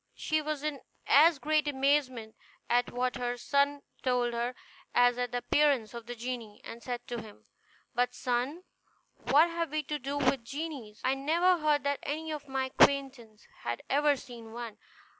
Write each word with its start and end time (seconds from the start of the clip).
She 0.15 0.41
was 0.41 0.63
in 0.63 0.81
as 1.05 1.37
great 1.37 1.67
amazement 1.67 2.33
at 2.71 2.91
what 2.91 3.17
her 3.17 3.37
son 3.37 3.83
told 4.01 4.33
her 4.33 4.55
as 4.95 5.19
at 5.19 5.31
the 5.31 5.37
appearance 5.37 5.93
of 5.93 6.07
the 6.07 6.15
genie; 6.15 6.59
and 6.63 6.81
said 6.81 7.05
to 7.09 7.21
him, 7.21 7.45
"But, 7.93 8.15
son, 8.15 8.63
what 9.27 9.47
have 9.51 9.69
we 9.69 9.83
to 9.83 9.99
do 9.99 10.17
with 10.17 10.43
genies? 10.43 11.01
I 11.03 11.13
never 11.13 11.59
heard 11.61 11.83
that 11.83 11.99
any 12.01 12.31
of 12.31 12.47
my 12.47 12.65
acquaintance 12.75 13.47
had 13.59 13.83
ever 13.91 14.15
seen 14.15 14.53
one. 14.53 14.79